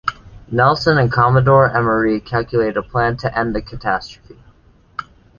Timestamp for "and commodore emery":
0.97-2.19